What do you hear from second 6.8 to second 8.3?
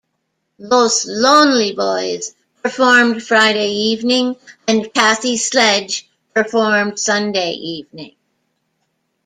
Sunday evening.